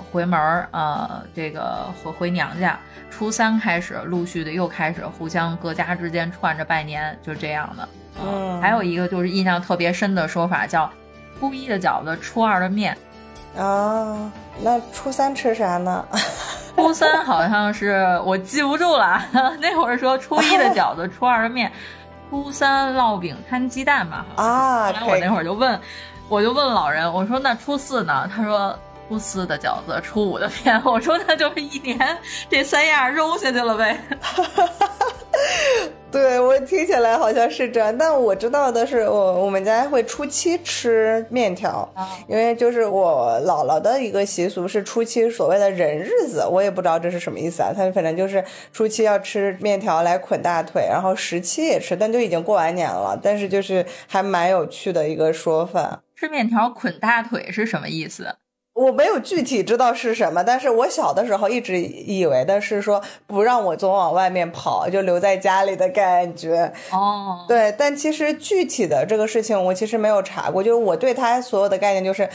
[0.09, 2.79] 回门儿，呃，这个回回娘家。
[3.11, 7.89] 初三开始陆续的又开始互相各家之间串着拜年，就这样的。
[8.23, 10.89] 嗯，还有一个就是印象特别深的说法叫
[11.37, 12.97] 初一的饺子，初二的面。
[13.57, 16.05] 啊，那初三吃啥呢？
[16.79, 19.21] 初三好像是我记不住了，
[19.59, 21.71] 那会儿说初一的饺子，初二的面，
[22.29, 24.25] 初三烙饼摊鸡蛋吧。
[24.35, 25.79] 啊，我那会儿就问，
[26.29, 28.29] 我就问老人，我说那初四呢？
[28.33, 28.77] 他说
[29.09, 30.79] 初四的饺子，初五的面。
[30.85, 31.97] 我说那就是一年
[32.47, 33.99] 这三样揉下去了呗。
[36.11, 41.87] 对我听起来好像是这样，但我知道的是，我我们家会初七吃面条，
[42.27, 47.71] 因为就是我姥姥的一个习俗是初七所谓的人日子，我也不知道这是什么意思啊。
[47.75, 56.03] 他反正就是初七要吃面条来捆大腿，然后十七也吃，但就已经过完年了，但是就是还蛮有趣的一个说法。
[56.15, 58.35] 吃面条捆大腿是什么意思？
[58.79, 66.71] 我没有具体知道是什么，但是我小的时候一直以为的是说不让我总往外面跑，就留在家里的感觉。
[66.91, 72.29] 哦，对，但其实具体的这个事情我其实没有查过，就是我对他所有的概念就是，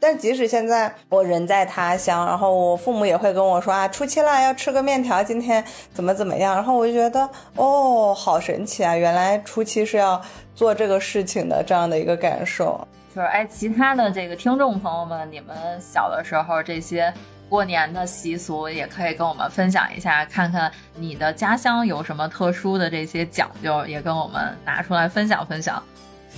[0.00, 10.18] 但即使现在我人在他乡，然后我父母也会跟我说啊，初七啦要吃个面条，今天怎么怎么样，然后我就觉得哦，好神奇啊，原来初七是要
[10.54, 12.80] 做这个事情的这样的一个感受。
[13.14, 17.12] 就是哎，其他的这个听众朋友们，你们小的时候这些
[17.48, 25.82] 过年的习俗，也可以跟我们分享一下，看看你的家乡有什么特殊的这些讲究，也跟我们拿出来分享分享。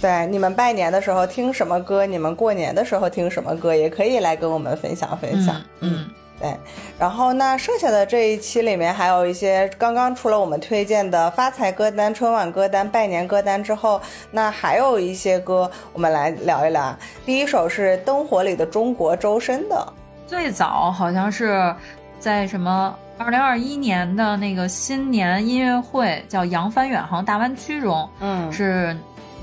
[0.00, 2.06] 对，你们拜年的时候听什么歌？
[2.06, 3.74] 你们过年的时候听什么歌？
[3.74, 5.60] 也可以来跟我们分享分享。
[5.80, 6.08] 嗯。
[6.42, 6.52] 对，
[6.98, 14.00] 然后那剩下的这一期里面还有一些刚刚除了我们推荐的发财歌单、春晚歌单、拜年歌单之后，
[14.32, 16.92] 那还有一些歌我们来聊一聊。
[17.24, 19.92] 第一首是《灯火里的中国》周深的，
[20.26, 21.72] 最早好像是
[22.18, 28.96] 在什么二零二一年的那个新年音乐会，叫《扬帆远航大湾区》中，嗯，是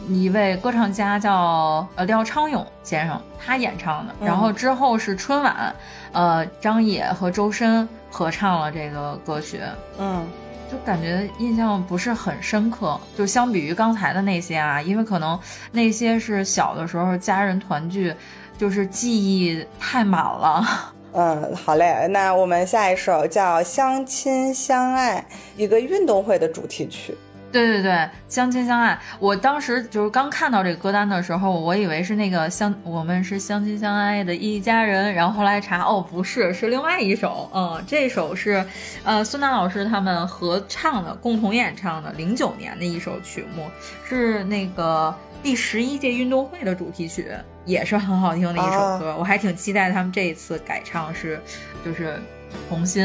[0.09, 4.13] 一位歌唱家叫呃廖昌永先生，他演唱的。
[4.19, 5.73] 然后之后是春晚，
[6.11, 9.61] 呃，张也和周深合唱了这个歌曲。
[9.97, 10.27] 嗯。
[10.71, 15.39] 就感觉印象不是很深刻，就相比于刚才的那些啊，因为可能
[15.71, 18.13] 那些是小的时候家人团聚，
[18.55, 20.63] 就是记忆太满了。
[21.13, 25.25] 嗯，好嘞，那我们下一首叫《相亲相爱》，
[25.57, 27.17] 一个运动会的主题曲。
[27.51, 28.99] 对对对，相亲相爱。
[29.19, 37.49] 我当时就是刚看到这个歌单的时候，我以为是那个相我们是相亲相爱的一家人，然后后来查，哦，不是，是另外一首。
[37.53, 38.63] 嗯，这首是，
[39.03, 43.65] 呃，孙楠老师他们合唱的，共同演唱的，零九年的一首曲目，
[44.07, 47.31] 是那个第十一届运动会的主题曲，
[47.65, 49.15] 也是很好听的一首歌。
[49.17, 51.41] 我还挺期待他们这一次改唱是，
[51.83, 52.21] 就是
[52.69, 53.03] 重新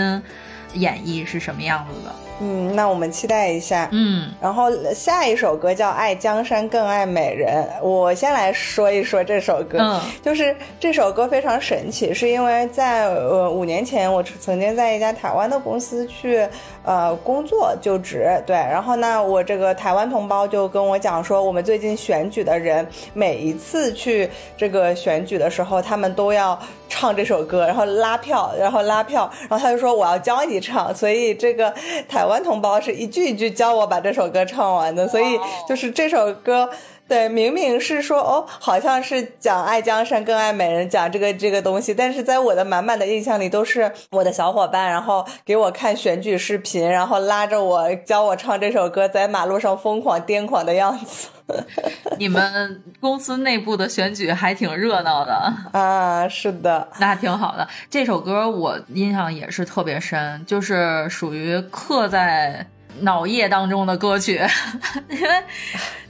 [0.74, 2.14] 演绎是什么样子的。
[2.40, 3.88] 嗯，那我们期待一下。
[3.92, 9.78] 嗯，然后下一首歌叫《爱江山更爱美人》，我先来说一说这首歌。
[9.80, 16.44] 嗯，就是这首歌非常神奇，是因为在呃五年前，我曾经在一家台湾的公司去
[16.82, 18.28] 呃工作就职。
[18.44, 31.72] 对，然后呢，我这个台湾同胞就跟我讲说，我们最近选举的人每一次去这个选举的时候，他们都要唱这首歌，然后拉票，然后拉票，然后他就说我要教你唱，所以这个
[32.08, 32.23] 台。
[32.24, 36.66] 台湾同胞是一句一句教我把这首歌唱完的，所以就是这首歌，
[37.06, 51.28] 对，明明是说哦，好像是讲爱江山更爱美人，讲这个这个东西，但是在我的满满的印象里，都是我的小伙伴，然后给我看选举视频，然后拉着我教我唱这首歌，在马路上疯狂癫狂的样子。
[52.16, 56.26] 你们公司内部的选举还挺热闹的啊！
[56.26, 57.68] 是的， 那挺好的。
[57.90, 62.66] 这首歌我印象也是特别深，就是属于刻在
[63.00, 64.40] 脑液当中的歌曲，
[65.10, 65.28] 因为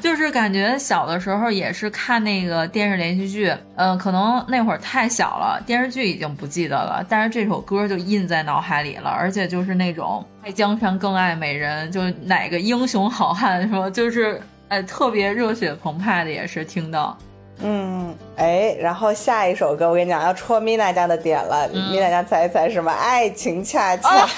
[0.01, 14.40] 就是感觉小的时候也是看那个电视连续剧，嗯，可能那会儿太小了，电视剧已经不记得了，但是这首歌就印在脑海里了，而且就是那种爱江山更爱美人，就哪个英雄好汉说就是。
[14.68, 17.16] 哎，特别热血澎湃的也是听到，
[17.62, 22.90] 嗯，哎，然后下一首歌我跟你讲要戳米娜家的点了，米娜家猜一猜什么？
[22.93, 24.29] 爱情恰恰，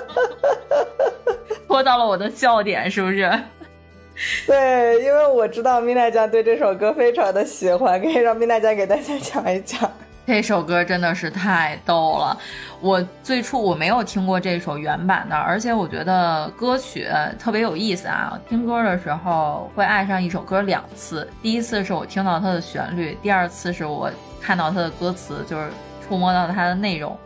[1.68, 3.30] 戳到了我的笑点，是不是？
[4.46, 9.80] 对，因为我知道米娜酱对这首歌非常的喜欢，可以让米娜酱给大家讲一讲。
[10.26, 12.36] 这首歌真的是太逗了，
[12.80, 17.08] 我最初我没有听过这首原版的，而且我觉得歌曲
[17.38, 18.36] 特别有意思啊。
[18.48, 24.10] 听歌的时候会爱上一首歌两次，第一次是我听到它的旋律，第二次是我
[24.42, 25.70] 看到它的歌词，就是
[26.06, 27.16] 触摸到它的内容。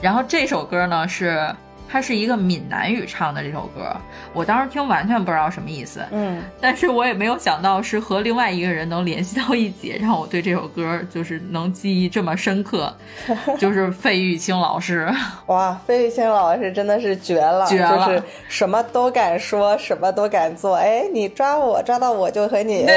[0.00, 1.52] 然后这首歌呢是。
[1.88, 3.94] 它是一个闽南语唱的这首歌，
[4.32, 12.92] 我当时听完全不知道什么意思，嗯，但是我也没有想到是和另外一个人能联系到一起，让我对这首歌就是能记忆这么深刻，
[13.58, 15.08] 就是费玉清老师。
[15.46, 20.74] 哇，费玉清老师真的是绝了，绝了，就是什么都敢说，什么都敢做。
[20.76, 22.86] 哎，你抓我，抓到我就和你。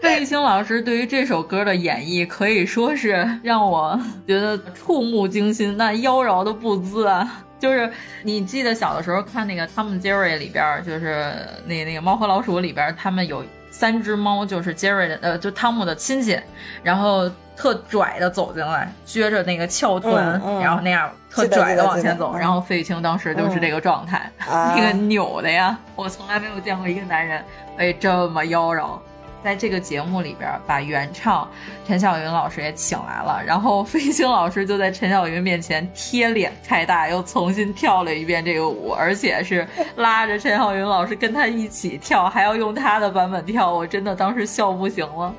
[0.00, 7.90] 费玉清老师对于这首歌的演绎可以说是让我觉得触目惊心，那妖娆的步姿啊，就是
[8.22, 11.34] 你记得小的时候看那个《汤姆杰瑞》里边，就是
[11.66, 16.38] 那那个《猫和老鼠》里边，他们有三只猫，就是杰瑞的呃，就汤姆的亲戚，
[16.82, 20.14] 然后特拽的走进来，撅着那个翘臀，
[20.60, 27.42] 然后那样特拽的往前走，然后费玉清当时就是这个状态， 那个扭的呀，我从来没有见过一个男人
[27.76, 28.98] 被这么妖娆。
[29.42, 31.48] 在这个节目里边，把原唱
[31.86, 45.34] 陈小云老师也请来了，然后飞星老师就在陈小云面前贴脸开大，又重新跳了一遍这个舞，而且是拉着陈小云老师跟他一起跳，还要用他的版本跳，我真的当时笑不行了。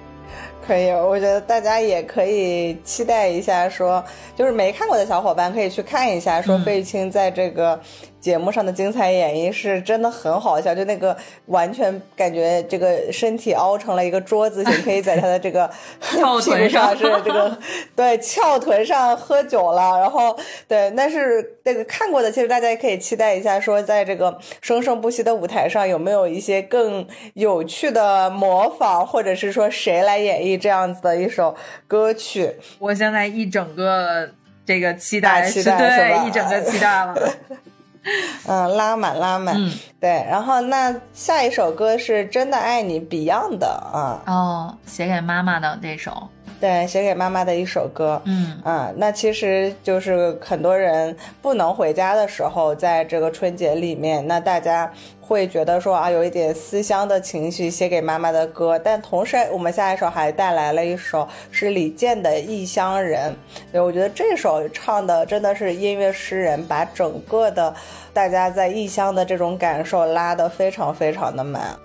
[0.66, 4.04] 可以，我觉得大家也可以期待一下，说
[4.36, 7.80] 就是没看过的小伙伴可以去看一下，说费玉清在这个。
[8.24, 11.14] 节目上的精彩演绎是真的很好笑，就那个
[11.48, 17.58] 完全感觉这个身体凹成了一个桌子形，可以在他的这个 翘臀上是这个
[17.94, 20.34] 对翘臀上喝酒了，然后
[20.70, 31.54] 对，但是那个看过的，其实大家也可以期待一下，说在这个生生不息的舞台上有没有一些更有趣的模仿，或者是说谁来演绎这样子的一首
[31.90, 32.56] 歌曲？
[32.80, 34.30] 我现在一整个
[34.66, 37.14] 这个期待，期待对，一整个期待了。
[38.48, 39.56] 嗯，拉满拉满，
[40.00, 40.10] 对。
[40.30, 46.30] 然后那下一首歌是真的爱你 Beyond 的啊，哦，写给妈妈的这首。
[46.64, 48.22] 对，写给妈妈的一首歌。
[48.24, 58.80] 嗯啊，那其实就是很多人不能回家的时候，在这个春节里面，那大家会觉得说啊，有一点思乡的情绪，写给妈妈的歌。
[58.80, 63.30] 但同时，我们下一首还带来了一首是李健的《异乡人》。
[63.74, 67.76] 对，我觉得这首唱的真的是音乐诗人，把整个的
[68.14, 71.78] 大家在异乡的这种感受拉得非常非常的满。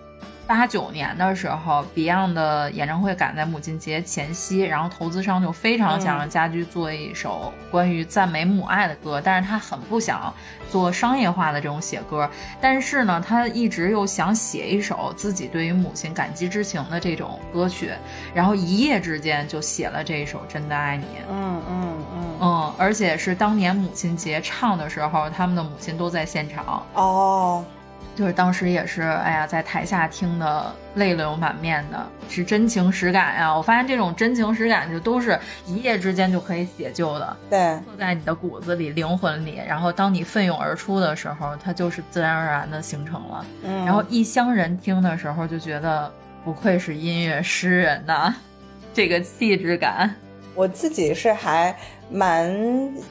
[0.49, 10.33] 八九年的时候，Beyond 的演唱会赶在母亲节前夕，然后投资商就非常想让家驹做一首关于赞美母爱的歌，但是他很不想
[10.71, 12.29] 做商业化的这种写歌，
[12.63, 17.93] 但是呢，他一直又想写一首自己对于母亲感激之情的这种歌曲，
[18.33, 21.05] 然后一夜之间就写了这一首《真的爱你》。
[21.31, 26.83] 嗯嗯嗯嗯，而且是当年母亲节唱的时候，他们的母亲都在现场。
[26.95, 27.63] 哦。
[28.19, 33.57] 就是当时也是，哎呀，在台下听的泪流满面的，是真情实感呀！
[33.57, 39.63] 我发现这种真情实感就都是一夜之间就可以解救的，对，刻在你的骨子里、灵魂里。
[39.65, 43.45] 然后当你奋勇而出的时候，它就是自然而然的形成了。
[43.63, 46.13] 嗯，然后异乡人听的时候就觉得，
[46.45, 48.35] 不愧是音乐诗人呐，
[48.93, 50.13] 这个气质感。
[50.57, 51.73] 我自己是还
[52.11, 52.51] 蛮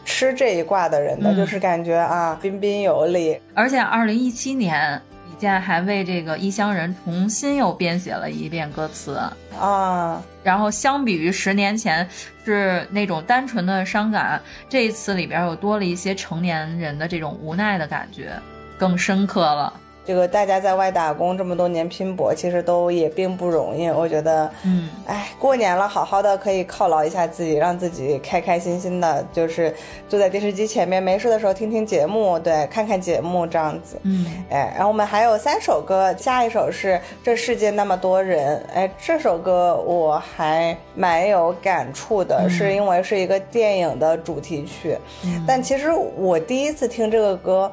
[0.05, 3.39] 吃这一挂的人的，就是感觉啊，彬彬有礼。
[3.53, 9.19] 而且二零一七年，李健还为这个《异乡人》重新又编写了一遍歌词
[9.59, 10.21] 啊。
[10.43, 12.07] 然后相比于十年前
[12.45, 18.31] 是那种单纯的伤感，这一次里边又多了一些成年人的这种无奈的感觉，
[18.77, 19.73] 更深刻了。
[20.07, 23.89] 这个大家在外打工这么多年拼搏，其实都也并不容易。
[23.89, 29.75] 我觉得，嗯，哎，过年了，好好的可以犒劳一下自己，让自己开开心心的，就是
[30.07, 33.99] 坐在电视机前面，没事的时候听听节目，对，看看节目这样子。
[34.03, 38.63] 嗯，哎，然后我们还有三首歌，下一首是《这世界那么多人》。
[38.73, 44.97] 哎，这首歌我还蛮有感触的，是因为是一个电影的主题曲。
[45.25, 47.69] 嗯、但其实我第一次听这个歌。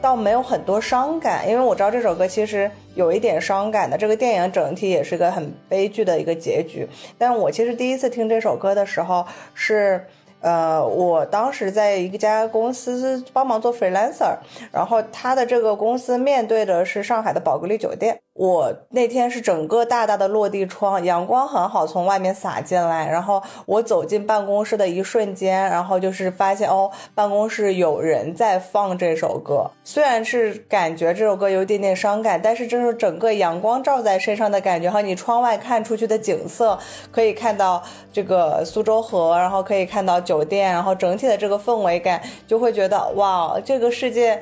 [0.00, 3.96] 倒没有很多伤感，因为我知道这首歌其实有一点伤感的。
[3.96, 6.86] 这个电影整体也是个很悲剧的一个结局。
[7.16, 9.24] 但我其实第一次听这首歌的时候
[9.54, 10.04] 是，
[10.40, 14.36] 呃，我当时在一家公司帮忙做 freelancer，
[14.70, 18.20] 然后他的这个公司面对的是上海的宝格丽酒店。
[18.34, 23.08] 我那天是整个大大的落地窗，阳光很好，从外面洒进来。
[23.08, 29.70] 然后我走进办公室的一瞬间，然后就是发现哦，办公室有人在放这首歌。
[29.84, 36.76] 虽然是感觉这首歌有点点伤感，但是这是整个阳光照在身上的感觉和你窗外看出去的景色，
[37.12, 37.80] 可以看到
[38.12, 44.40] 这个苏州河，然后可以看到酒店，然后整体的这个氛围感，就会觉得哇，这个世界。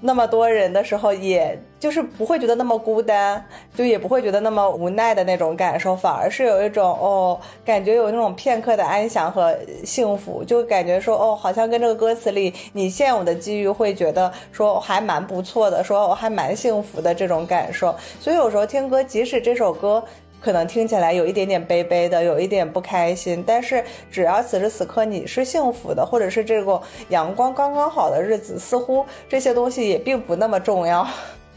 [0.00, 3.44] 那么多人的时候，也就是不会觉得那么孤单，
[3.74, 17.94] 就也不会觉得那么无奈的那种感受，反而是有一种哦，感觉有那种片刻的安详和幸福，就感觉说哦，好像跟这个歌词里你现有的机遇会觉得说还蛮不错的，说我还蛮幸福的这种感受。
[18.18, 20.02] 所以有时候听歌，即使这首歌。
[20.40, 26.80] 可能听起来有一点点悲悲的，有一点不开心，但是只要此时此刻你是幸福的，或者是这个
[27.10, 31.06] 阳光刚刚好的日子，似乎这些东西也并不那么重要。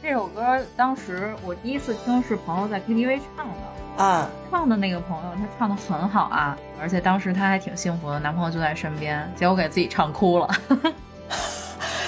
[0.02, 0.44] 这首歌
[0.76, 10.50] 当时我第一次听是朋友在 KTV 唱的啊，唱的那个朋友他唱的很好啊，而且当时他还挺幸福的，男朋友就在身边，结果给自己唱哭了。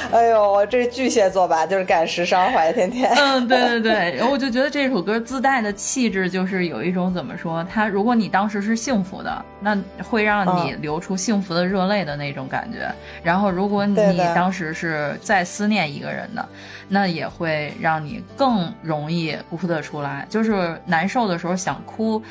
[0.14, 1.66] 哎呦，这是巨蟹座吧？
[1.66, 3.12] 就是赶时尚怀，天天。
[3.16, 4.16] 嗯，对对对。
[4.16, 7.66] 然后我就觉得这首歌自带的气质，就是有一种怎么说？
[7.72, 12.89] 它如果你当时是幸福的，那会让你流出幸福的热泪的那种感觉。
[13.24, 16.47] 然后如果你当时是在思念一个人的，
[16.88, 20.26] 那也会让你更容易哭得出来。
[20.30, 22.22] 就是难受的时候想哭，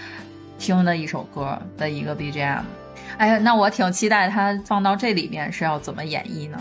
[0.58, 2.62] 听的一首歌的一个 BGM。
[3.18, 6.58] 哎呀，那我挺期待它放到这里面是要怎么演绎呢？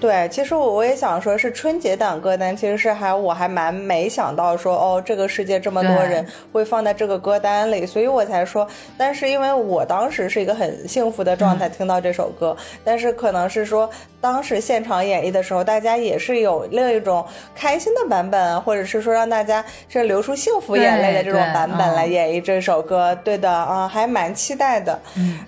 [0.00, 8.66] 对，其实我我也想说，是春节档歌单，其实是还我还蛮没想到说，哦，这个世界这么多人会放在这个歌单里，所以我才说。
[8.96, 13.88] 但是因为我当时是一个很幸福的状态，听到这首歌，但是可能是说
[14.20, 17.24] 当时现场演绎的时候，大家也是有另一种
[17.54, 23.14] 开心的版本，或者是说让大家是流出幸福眼泪的这种版本来演绎这首歌。
[23.22, 24.98] 对的，啊，还蛮期待的。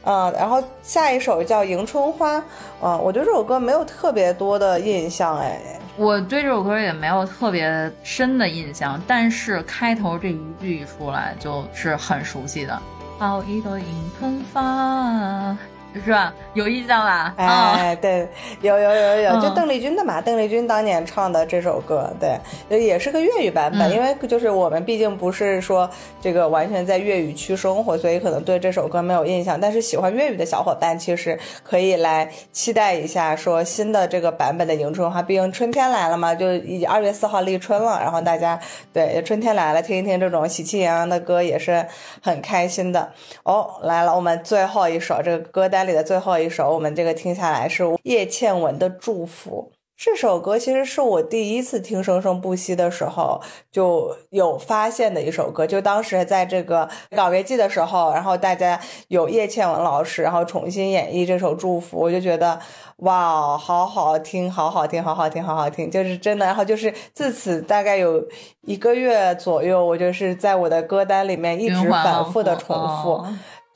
[0.04, 2.38] 嗯，然后下一首叫《迎春花》，
[2.82, 4.26] 嗯，我对这首歌没有特别。
[4.36, 5.58] 多的印象哎，
[5.96, 12.78] 我对这首歌也没有特别深的印象，但是开头这一句一出来就是很熟悉的。
[13.18, 13.86] 好一朵迎
[14.18, 15.56] 春花，
[16.04, 16.32] 是吧？
[16.54, 17.34] 有印象吧？
[17.36, 18.28] 哎，对，
[18.60, 25.88] 有有有有，就邓丽君的嘛，邓丽君当年唱的这首歌，对，也是个粤语版本，因为就是我们毕竟不是说
[26.20, 29.60] 这个完全在粤语区生活，所以可能对这首歌没有印象。
[29.60, 38.58] 但是喜欢粤语的小伙伴，其实可以来期待一下，说新的这个版本的迎春花，毕竟春天来了嘛，就已经二月四号立春了，然后大家
[38.92, 41.84] 对春天来了，听一听这种喜气洋洋的歌，也是
[42.22, 43.12] 很开心的。
[43.42, 49.70] 哦，来了，我们最后一首这个歌单里的最后一首，我们这个听下来是叶倩文的《祝福》。
[49.96, 53.40] 这首歌其实是我第一次听《生生不息》的时候
[53.72, 58.78] 就有发现的一首歌，就当时在这个稿别季的时候，然后大家
[59.08, 62.60] 有叶倩文老师，然后重新演绎这首《祝福》，我就觉得
[62.98, 66.44] 哇，好好听，好好听，好好听，好好听，就是真的。
[66.44, 68.22] 然后就是自此大概有
[68.66, 73.24] 一个月左右，我就是在我的歌单里面一直反复的重复，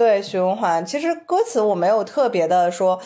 [0.01, 0.85] 对循环。
[0.87, 2.99] 其实歌词我没有特别的说。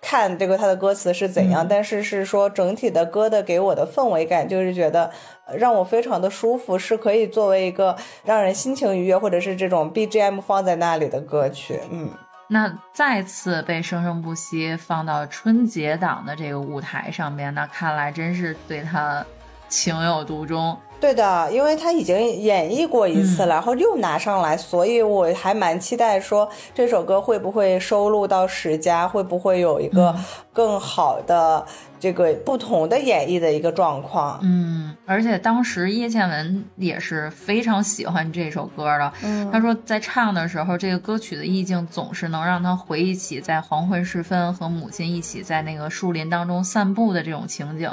[0.00, 5.08] 看这个他的歌词是怎样，但是是说整体的歌的给我的氛围感，就是觉得
[5.56, 11.78] 让我非常的舒服，是可以作为一个让人心情愉悦或者是这种 BGM 放在那里的歌曲。
[11.92, 12.10] 嗯，
[12.48, 19.24] 那再次被生生不息放到春节档的这个舞台上面，那看来真是对他
[19.68, 20.76] 情有独钟。
[20.98, 30.14] 对的，因为他已经演绎过一次了，然后又拿上来，所以我还蛮期待说这首歌会不会收录到十佳，会不会有一个
[30.56, 31.66] 更好的。
[31.98, 47.90] 这个不同的演绎的一个状况，嗯，而且当时叶倩文也是非常喜欢这首歌的，嗯，他说在唱的时候，这个歌曲的意境总是能让他回忆起在黄昏时分和母亲一起在那个树林当中散步的这种情景，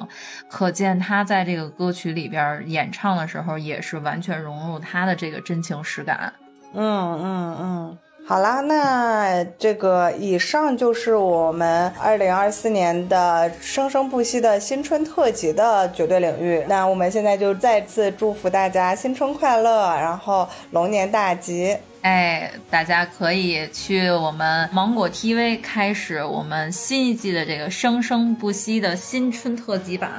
[0.50, 6.34] 可见他在这个歌曲里边演唱的时候也是完全融入他的这个真情实感，
[6.74, 7.98] 嗯嗯嗯。
[8.26, 16.64] 好啦，那这个以上就是我们二零二四年的生生不息的新春特辑的绝对领域。
[16.70, 21.78] 那我们现在就再次祝福大家新春快乐，然后龙年大吉。
[22.02, 30.10] 哎，大家可以去我们芒果 TV 开始我们新一季的这个生生不息的新春特辑版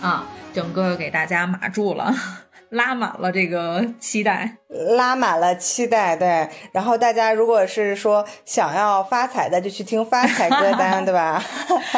[0.00, 2.14] 啊，整个给大家码住了。
[2.70, 6.48] 拉满了这个期待，拉满了期待，对。
[6.72, 11.42] 然后大家如果是说想要发财的，就去听发财歌单， 对吧？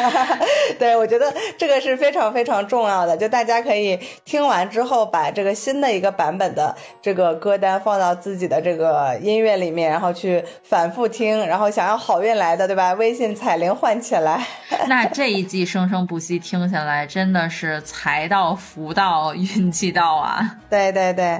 [0.79, 3.15] 对，我觉得这个是非常非常重要的。
[3.15, 11.45] 就大家可以听完之后，把这个新的一个版本的这个歌单放到自己的这个音乐里面，然后去反复听。
[11.45, 12.93] 然后想要好运来的，对吧？
[12.93, 14.43] 微信彩铃换起来。
[14.87, 20.57] 那这一季生生不息听下来，真的是财到福到运气到啊！
[20.69, 21.39] 对对对，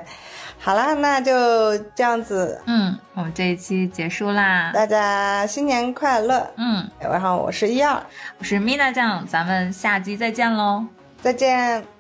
[0.66, 2.62] 好啦，那就这样子。
[2.68, 6.50] 嗯，我们这一期结束啦，大家新年快乐。
[6.56, 8.02] 嗯，然后我是一二，
[8.38, 10.86] 我是米娜酱，咱们下期再见喽，
[11.22, 11.93] 再见。